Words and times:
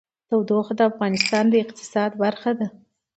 تودوخه 0.29 0.73
د 0.77 0.81
افغانستان 0.91 1.43
د 1.49 1.53
اقتصاد 1.63 2.11
برخه 2.23 2.51
ده. 2.59 2.67